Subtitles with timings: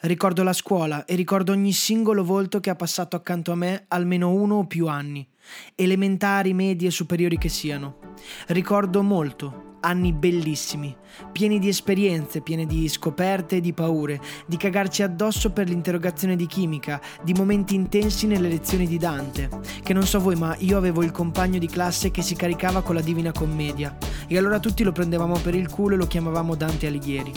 [0.00, 4.30] Ricordo la scuola e ricordo ogni singolo volto che ha passato accanto a me almeno
[4.30, 5.26] uno o più anni,
[5.74, 7.98] elementari, medie superiori che siano.
[8.46, 10.96] Ricordo molto, anni bellissimi,
[11.32, 16.46] pieni di esperienze, pieni di scoperte e di paure, di cagarci addosso per l'interrogazione di
[16.46, 19.48] chimica, di momenti intensi nelle lezioni di Dante,
[19.82, 22.94] che non so voi ma io avevo il compagno di classe che si caricava con
[22.94, 23.96] la Divina Commedia
[24.28, 27.32] e allora tutti lo prendevamo per il culo e lo chiamavamo Dante Alighieri.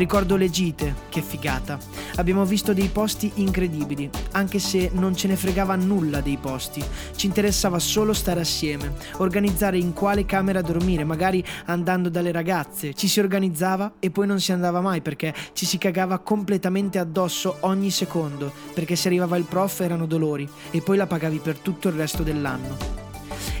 [0.00, 1.78] Ricordo le gite, che figata.
[2.16, 6.82] Abbiamo visto dei posti incredibili, anche se non ce ne fregava nulla dei posti,
[7.14, 13.08] ci interessava solo stare assieme, organizzare in quale camera dormire, magari andando dalle ragazze, ci
[13.08, 17.90] si organizzava e poi non si andava mai perché ci si cagava completamente addosso ogni
[17.90, 21.94] secondo, perché se arrivava il prof erano dolori e poi la pagavi per tutto il
[21.94, 22.99] resto dell'anno.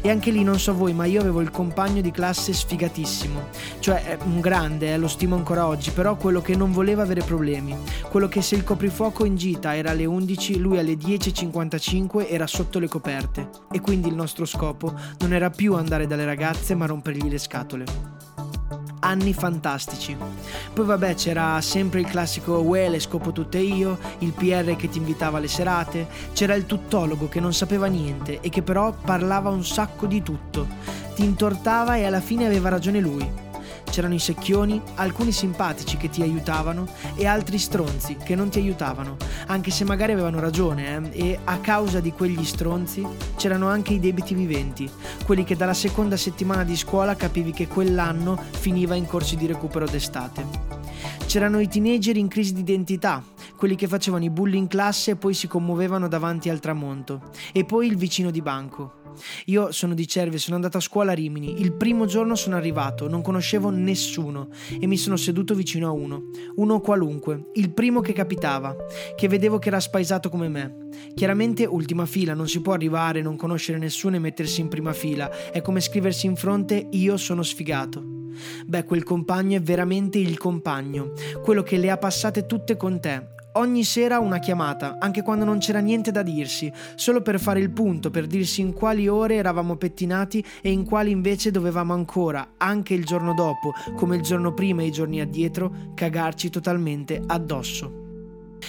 [0.00, 3.48] E anche lì non so voi, ma io avevo il compagno di classe sfigatissimo,
[3.80, 7.76] cioè un grande, eh, lo stimo ancora oggi, però quello che non voleva avere problemi,
[8.10, 12.78] quello che se il coprifuoco in gita era alle 11, lui alle 10.55 era sotto
[12.78, 13.48] le coperte.
[13.70, 18.19] E quindi il nostro scopo non era più andare dalle ragazze ma rompergli le scatole
[19.10, 20.16] anni fantastici.
[20.72, 24.98] Poi vabbè c'era sempre il classico Uè le scopo tutte io, il PR che ti
[24.98, 29.64] invitava alle serate, c'era il tuttologo che non sapeva niente e che però parlava un
[29.64, 30.66] sacco di tutto,
[31.14, 33.49] ti intortava e alla fine aveva ragione lui.
[33.90, 39.16] C'erano i secchioni, alcuni simpatici che ti aiutavano e altri stronzi che non ti aiutavano,
[39.46, 41.30] anche se magari avevano ragione, eh?
[41.30, 44.90] e a causa di quegli stronzi c'erano anche i debiti viventi,
[45.24, 49.86] quelli che dalla seconda settimana di scuola capivi che quell'anno finiva in corsi di recupero
[49.86, 50.70] d'estate.
[51.26, 53.22] C'erano i teenager in crisi di identità,
[53.56, 57.64] quelli che facevano i bulli in classe e poi si commuovevano davanti al tramonto, e
[57.64, 58.99] poi il vicino di banco.
[59.46, 61.60] Io sono di Cervia, sono andato a scuola a Rimini.
[61.60, 64.48] Il primo giorno sono arrivato, non conoscevo nessuno
[64.78, 66.30] e mi sono seduto vicino a uno.
[66.56, 68.74] Uno qualunque, il primo che capitava,
[69.14, 70.88] che vedevo che era spaesato come me.
[71.14, 75.50] Chiaramente ultima fila, non si può arrivare, non conoscere nessuno e mettersi in prima fila.
[75.50, 78.18] È come scriversi in fronte io sono sfigato.
[78.66, 83.34] Beh, quel compagno è veramente il compagno, quello che le ha passate tutte con te,
[83.54, 87.70] Ogni sera una chiamata, anche quando non c'era niente da dirsi, solo per fare il
[87.70, 92.94] punto, per dirsi in quali ore eravamo pettinati e in quali invece dovevamo ancora, anche
[92.94, 97.98] il giorno dopo, come il giorno prima e i giorni addietro, cagarci totalmente addosso.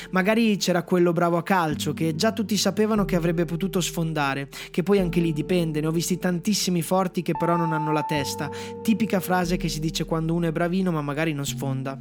[0.09, 4.81] Magari c'era quello bravo a calcio che già tutti sapevano che avrebbe potuto sfondare, che
[4.81, 8.49] poi anche lì dipende, ne ho visti tantissimi forti che però non hanno la testa,
[8.81, 11.99] tipica frase che si dice quando uno è bravino ma magari non sfonda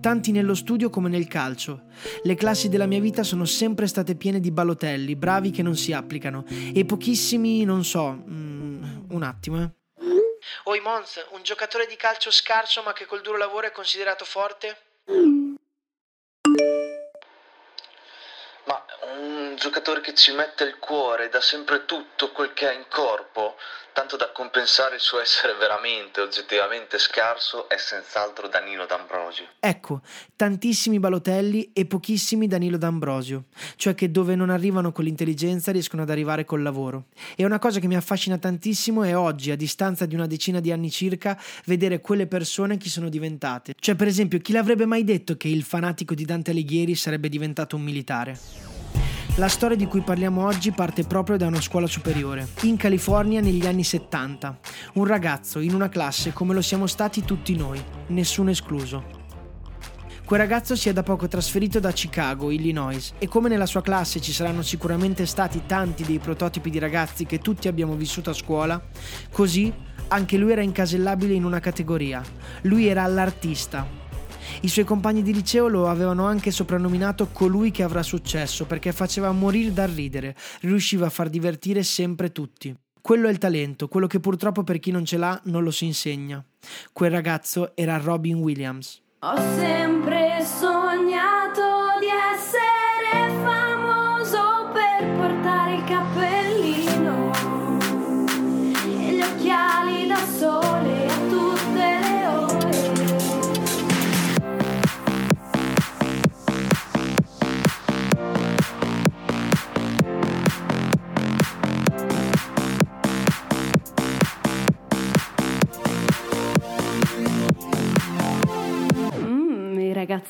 [0.00, 1.84] tanti nello studio come nel calcio.
[2.22, 5.92] Le classi della mia vita sono sempre state piene di ballotelli, bravi che non si
[5.92, 6.44] applicano,
[6.74, 9.70] e pochissimi, non so, mm, un attimo, eh.
[10.64, 14.76] Oi Mons, un giocatore di calcio scarso ma che col duro lavoro è considerato forte?
[19.58, 23.56] Giocatore che ci mette il cuore, dà sempre tutto quel che ha in corpo,
[23.92, 29.46] tanto da compensare il suo essere veramente, oggettivamente scarso, è senz'altro Danilo D'Ambrosio.
[29.58, 30.02] Ecco,
[30.36, 36.10] tantissimi Balotelli e pochissimi Danilo D'Ambrosio, cioè che dove non arrivano con l'intelligenza riescono ad
[36.10, 37.06] arrivare col lavoro.
[37.34, 40.70] E una cosa che mi affascina tantissimo è oggi, a distanza di una decina di
[40.70, 43.74] anni circa, vedere quelle persone chi sono diventate.
[43.76, 47.74] Cioè, per esempio, chi l'avrebbe mai detto che il fanatico di Dante Alighieri sarebbe diventato
[47.74, 48.67] un militare?
[49.38, 53.68] La storia di cui parliamo oggi parte proprio da una scuola superiore, in California negli
[53.68, 54.58] anni 70.
[54.94, 59.04] Un ragazzo in una classe come lo siamo stati tutti noi, nessuno escluso.
[60.24, 64.20] Quel ragazzo si è da poco trasferito da Chicago, Illinois, e come nella sua classe
[64.20, 68.88] ci saranno sicuramente stati tanti dei prototipi di ragazzi che tutti abbiamo vissuto a scuola,
[69.30, 69.72] così
[70.08, 72.20] anche lui era incasellabile in una categoria.
[72.62, 73.86] Lui era l'artista,
[74.62, 79.30] i suoi compagni di liceo lo avevano anche soprannominato colui che avrà successo perché faceva
[79.30, 82.74] morire dal ridere, riusciva a far divertire sempre tutti.
[83.00, 85.84] Quello è il talento, quello che purtroppo per chi non ce l'ha non lo si
[85.84, 86.44] insegna.
[86.92, 89.00] Quel ragazzo era Robin Williams.
[89.20, 91.37] Ho sempre sognato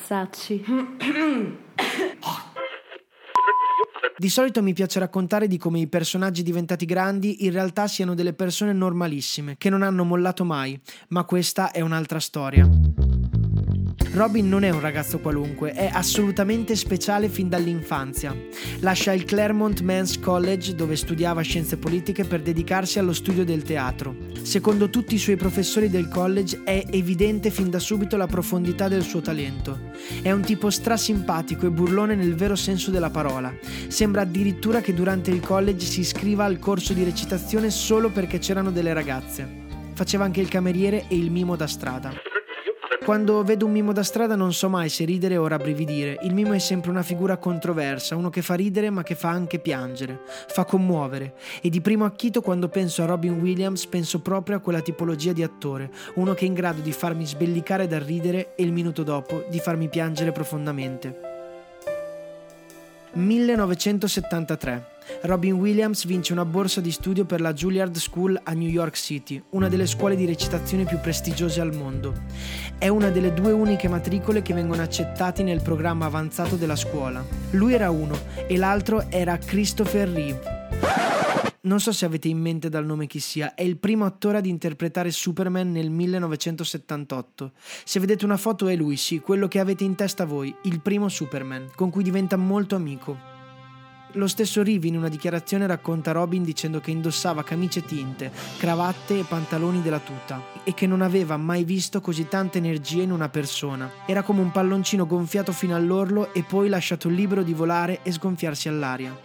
[0.09, 0.63] ragazzacci.
[4.17, 8.33] Di solito mi piace raccontare di come i personaggi diventati grandi in realtà siano delle
[8.33, 10.77] persone normalissime, che non hanno mollato mai,
[11.09, 12.67] ma questa è un'altra storia.
[14.11, 18.35] Robin non è un ragazzo qualunque, è assolutamente speciale fin dall'infanzia.
[18.79, 24.15] Lascia il Claremont Men's College dove studiava scienze politiche per dedicarsi allo studio del teatro.
[24.41, 29.03] Secondo tutti i suoi professori del college è evidente fin da subito la profondità del
[29.03, 29.77] suo talento.
[30.23, 33.53] È un tipo strasimpatico e burlone nel vero senso della parola.
[33.89, 38.71] Sembra addirittura che durante il college si iscriva al corso di recitazione solo perché c'erano
[38.71, 39.47] delle ragazze.
[39.93, 42.28] Faceva anche il cameriere e il mimo da strada.
[43.09, 46.19] Quando vedo un mimo da strada non so mai se ridere o rabbrividire.
[46.21, 49.57] Il mimo è sempre una figura controversa, uno che fa ridere ma che fa anche
[49.57, 51.33] piangere, fa commuovere.
[51.59, 55.41] E di primo acchito quando penso a Robin Williams penso proprio a quella tipologia di
[55.41, 59.43] attore, uno che è in grado di farmi sbellicare dal ridere e il minuto dopo
[59.49, 61.28] di farmi piangere profondamente.
[63.13, 64.97] 1973.
[65.21, 69.41] Robin Williams vince una borsa di studio per la Juilliard School a New York City,
[69.51, 72.13] una delle scuole di recitazione più prestigiose al mondo.
[72.77, 77.25] È una delle due uniche matricole che vengono accettati nel programma avanzato della scuola.
[77.51, 78.17] Lui era uno
[78.47, 81.18] e l'altro era Christopher Reeve.
[81.61, 84.45] Non so se avete in mente dal nome chi sia, è il primo attore ad
[84.45, 87.51] interpretare Superman nel 1978.
[87.83, 91.09] Se vedete una foto è lui, sì, quello che avete in testa voi, il primo
[91.09, 93.17] Superman, con cui diventa molto amico.
[94.13, 99.23] Lo stesso Rivi in una dichiarazione racconta Robin dicendo che indossava camicie tinte, cravatte e
[99.23, 103.91] pantaloni della tuta e che non aveva mai visto così tanta energia in una persona.
[104.05, 108.69] Era come un palloncino gonfiato fino all'orlo e poi lasciato libero di volare e sgonfiarsi
[108.69, 109.15] all'aria.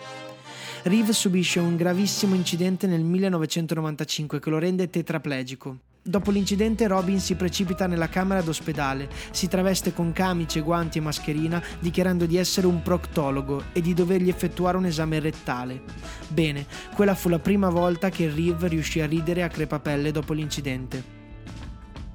[0.87, 5.79] Reeve subisce un gravissimo incidente nel 1995 che lo rende tetraplegico.
[6.03, 11.63] Dopo l'incidente Robin si precipita nella camera d'ospedale, si traveste con camice, guanti e mascherina
[11.81, 15.81] dichiarando di essere un proctologo e di dovergli effettuare un esame rettale.
[16.29, 21.24] Bene, quella fu la prima volta che Reeve riuscì a ridere a crepapelle dopo l'incidente.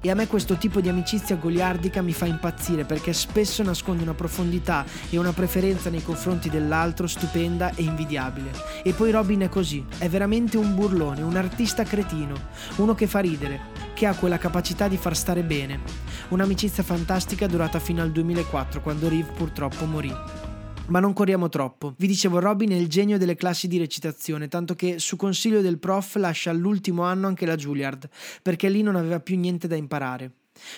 [0.02, 4.14] E a me questo tipo di amicizia goliardica mi fa impazzire perché spesso nasconde una
[4.14, 8.50] profondità e una preferenza nei confronti dell'altro stupenda e invidiabile.
[8.82, 12.34] E poi Robin è così, è veramente un burlone, un artista cretino,
[12.76, 13.60] uno che fa ridere,
[13.92, 15.80] che ha quella capacità di far stare bene.
[16.28, 20.49] Un'amicizia fantastica durata fino al 2004 quando Reeve purtroppo morì.
[20.90, 21.94] Ma non corriamo troppo.
[21.96, 25.78] Vi dicevo, Robin è il genio delle classi di recitazione, tanto che su consiglio del
[25.78, 28.08] prof lascia all'ultimo anno anche la Juilliard,
[28.42, 30.32] perché lì non aveva più niente da imparare.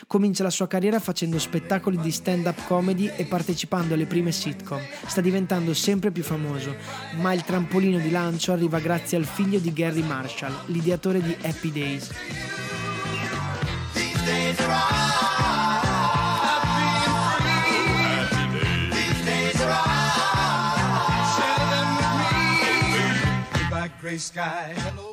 [0.06, 4.80] Comincia la sua carriera facendo spettacoli di stand-up comedy e partecipando alle prime sitcom.
[5.06, 6.76] Sta diventando sempre più famoso,
[7.20, 11.72] ma il trampolino di lancio arriva grazie al figlio di Gary Marshall, l'ideatore di Happy
[11.72, 12.81] Days.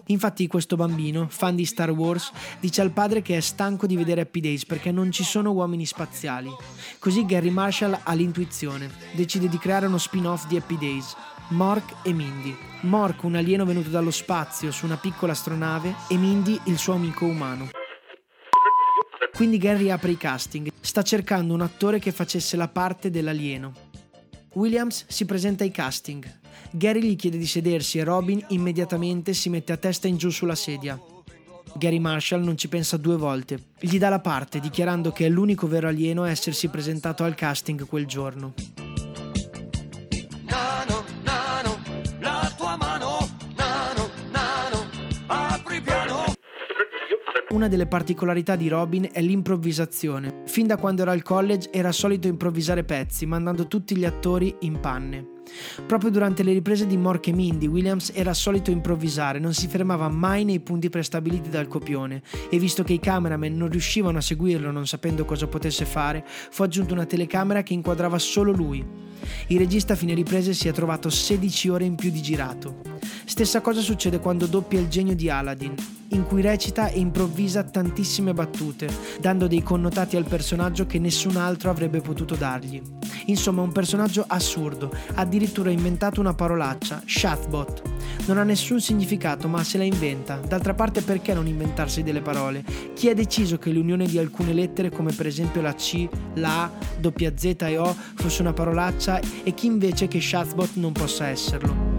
[0.07, 4.22] Infatti questo bambino, fan di Star Wars, dice al padre che è stanco di vedere
[4.22, 6.50] Happy Days perché non ci sono uomini spaziali.
[7.00, 11.15] Così Gary Marshall ha l'intuizione, decide di creare uno spin-off di Happy Days,
[11.50, 12.56] Mork e Mindy.
[12.82, 17.25] Mork, un alieno venuto dallo spazio su una piccola astronave, e Mindy, il suo amico
[17.25, 17.70] umano.
[19.34, 23.74] Quindi Gary apre i casting, sta cercando un attore che facesse la parte dell'alieno.
[24.53, 26.38] Williams si presenta ai casting,
[26.72, 30.56] Gary gli chiede di sedersi e Robin immediatamente si mette a testa in giù sulla
[30.56, 31.00] sedia.
[31.75, 33.60] Gary Marshall non ci pensa due volte.
[33.79, 37.86] Gli dà la parte, dichiarando che è l'unico vero alieno a essersi presentato al casting
[37.88, 38.53] quel giorno.
[40.46, 41.77] Nano, nano,
[42.20, 44.86] la tua mano, nano, nano,
[45.27, 46.34] apri piano.
[47.50, 50.44] Una delle particolarità di Robin è l'improvvisazione.
[50.46, 54.79] Fin da quando era al college era solito improvvisare pezzi, mandando tutti gli attori in
[54.79, 55.38] panne.
[55.86, 60.08] Proprio durante le riprese di Mork e Mindy, Williams era solito improvvisare, non si fermava
[60.10, 64.72] mai nei punti prestabiliti dal copione e visto che i cameraman non riuscivano a seguirlo
[64.72, 68.86] non sapendo cosa potesse fare, fu aggiunta una telecamera che inquadrava solo lui.
[69.48, 72.82] Il regista a fine riprese si è trovato 16 ore in più di girato.
[73.25, 75.74] Stessa cosa succede quando doppia il genio di Aladdin,
[76.10, 78.89] in cui recita e improvvisa tantissime battute,
[79.20, 82.82] dando dei connotati al personaggio che nessun altro avrebbe potuto dargli.
[83.25, 87.81] Insomma, un personaggio assurdo, addirittura ha inventato una parolaccia, Shathbot.
[88.25, 90.36] Non ha nessun significato, ma se la inventa.
[90.36, 92.63] D'altra parte, perché non inventarsi delle parole?
[92.93, 96.72] Chi ha deciso che l'unione di alcune lettere, come per esempio la C, la A,
[97.00, 101.99] doppia Z e O, fosse una parolaccia e chi invece che Shathbot non possa esserlo?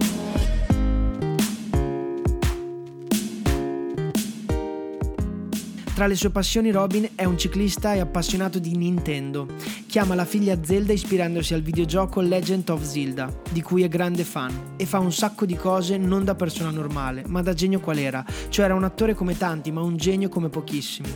[6.01, 9.45] Tra le sue passioni Robin è un ciclista e appassionato di Nintendo.
[9.85, 14.73] Chiama la figlia Zelda ispirandosi al videogioco Legend of Zelda, di cui è grande fan,
[14.77, 18.25] e fa un sacco di cose non da persona normale, ma da genio qual era,
[18.49, 21.13] cioè era un attore come tanti, ma un genio come pochissimi.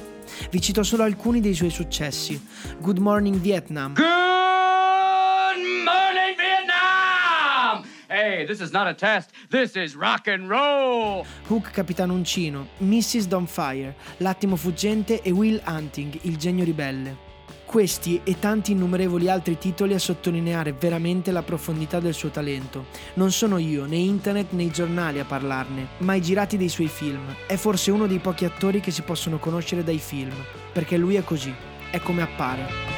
[0.51, 2.39] Vi cito solo alcuni dei suoi successi.
[2.79, 3.95] Good Morning Vietnam.
[3.95, 4.34] Good
[8.43, 9.31] This is not a test.
[9.49, 11.25] This is rock and roll.
[11.47, 13.27] Hook Capitano Uncino, Mrs.
[13.27, 17.33] Donfire, L'attimo fuggente e Will Hunting, il genio ribelle.
[17.65, 22.87] Questi e tanti innumerevoli altri titoli a sottolineare veramente la profondità del suo talento.
[23.15, 26.87] Non sono io, né internet né i giornali a parlarne, ma i girati dei suoi
[26.87, 27.35] film.
[27.47, 30.33] È forse uno dei pochi attori che si possono conoscere dai film,
[30.71, 31.53] perché lui è così,
[31.89, 32.94] è come appare.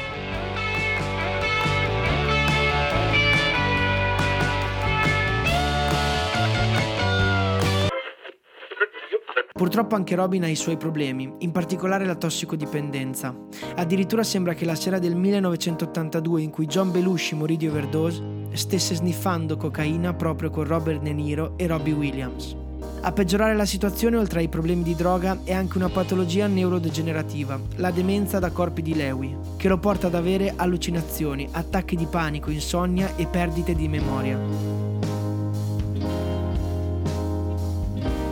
[9.58, 13.34] Purtroppo anche Robin ha i suoi problemi, in particolare la tossicodipendenza.
[13.74, 18.22] Addirittura sembra che la sera del 1982 in cui John Belushi morì di overdose,
[18.52, 22.56] stesse sniffando cocaina proprio con Robert De Niro e Robbie Williams.
[23.00, 27.90] A peggiorare la situazione, oltre ai problemi di droga, è anche una patologia neurodegenerativa, la
[27.90, 33.16] demenza da corpi di Lewy, che lo porta ad avere allucinazioni, attacchi di panico, insonnia
[33.16, 34.77] e perdite di memoria.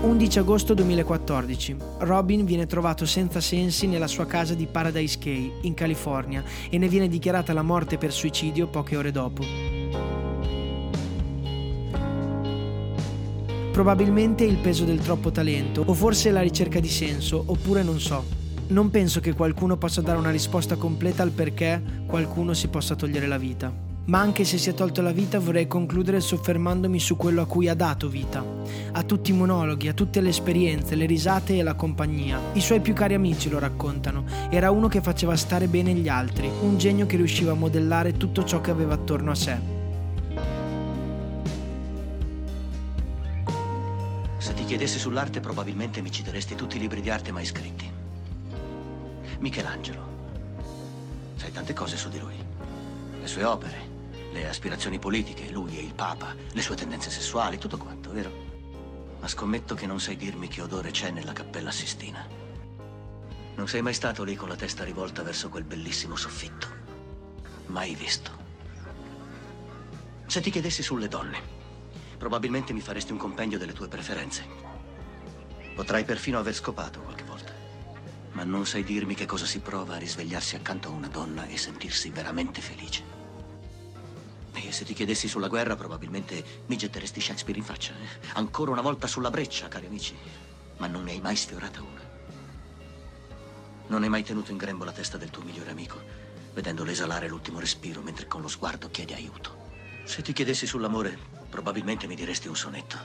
[0.07, 1.77] 11 agosto 2014.
[1.99, 6.87] Robin viene trovato senza sensi nella sua casa di Paradise Cay, in California, e ne
[6.87, 9.43] viene dichiarata la morte per suicidio poche ore dopo.
[13.73, 18.25] Probabilmente il peso del troppo talento, o forse la ricerca di senso, oppure non so.
[18.69, 23.27] Non penso che qualcuno possa dare una risposta completa al perché qualcuno si possa togliere
[23.27, 27.43] la vita ma anche se si è tolto la vita vorrei concludere soffermandomi su quello
[27.43, 28.45] a cui ha dato vita,
[28.93, 32.41] a tutti i monologhi, a tutte le esperienze, le risate e la compagnia.
[32.53, 36.49] I suoi più cari amici lo raccontano, era uno che faceva stare bene gli altri,
[36.61, 39.59] un genio che riusciva a modellare tutto ciò che aveva attorno a sé.
[44.39, 47.91] Se ti chiedessi sull'arte probabilmente mi citeresti tutti i libri di arte mai scritti.
[49.41, 50.15] Michelangelo.
[51.35, 52.35] Sai tante cose su di lui.
[53.21, 53.96] Le sue opere,
[54.37, 58.45] le aspirazioni politiche, lui e il Papa, le sue tendenze sessuali, tutto quanto, vero?
[59.19, 62.27] Ma scommetto che non sai dirmi che odore c'è nella cappella Sistina.
[63.55, 66.69] Non sei mai stato lì con la testa rivolta verso quel bellissimo soffitto.
[67.67, 68.45] Mai visto.
[70.27, 71.41] Se ti chiedessi sulle donne,
[72.19, 74.45] probabilmente mi faresti un compendio delle tue preferenze.
[75.75, 77.53] Potrai perfino aver scopato qualche volta.
[78.33, 81.57] Ma non sai dirmi che cosa si prova a risvegliarsi accanto a una donna e
[81.57, 83.16] sentirsi veramente felice.
[84.57, 87.93] E se ti chiedessi sulla guerra, probabilmente mi getteresti Shakespeare in faccia.
[87.93, 88.29] eh?
[88.35, 90.17] Ancora una volta sulla breccia, cari amici.
[90.79, 92.01] Ma non ne hai mai sfiorata una.
[93.89, 96.01] Non hai mai tenuto in grembo la testa del tuo migliore amico,
[96.55, 99.65] vedendolo esalare l'ultimo respiro mentre con lo sguardo chiede aiuto.
[100.05, 101.19] Se ti chiedessi sull'amore,
[101.51, 102.97] probabilmente mi diresti un sonetto.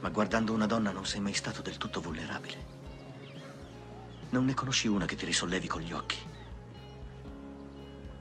[0.00, 2.74] Ma guardando una donna non sei mai stato del tutto vulnerabile.
[4.30, 6.34] Non ne conosci una che ti risollevi con gli occhi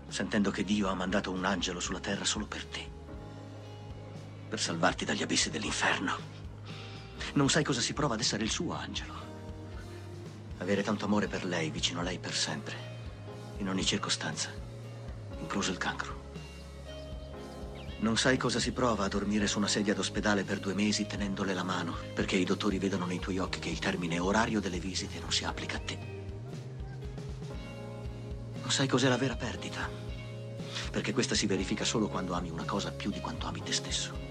[0.08, 2.88] sentendo che Dio ha mandato un angelo sulla terra solo per te,
[4.48, 6.18] per salvarti dagli abissi dell'inferno.
[7.34, 9.14] Non sai cosa si prova ad essere il suo angelo.
[10.60, 12.76] Avere tanto amore per lei, vicino a lei per sempre,
[13.58, 14.50] in ogni circostanza,
[15.40, 16.24] incluso il cancro.
[17.98, 21.54] Non sai cosa si prova a dormire su una sedia d'ospedale per due mesi tenendole
[21.54, 25.20] la mano, perché i dottori vedono nei tuoi occhi che il termine orario delle visite
[25.20, 26.25] non si applica a te.
[28.66, 29.88] Non sai cos'è la vera perdita,
[30.90, 34.25] perché questa si verifica solo quando ami una cosa più di quanto ami te stesso.